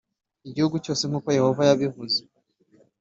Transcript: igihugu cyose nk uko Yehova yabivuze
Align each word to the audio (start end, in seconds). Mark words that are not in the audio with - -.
igihugu 0.47 0.75
cyose 0.85 1.03
nk 1.09 1.15
uko 1.19 1.29
Yehova 1.37 1.61
yabivuze 1.69 2.19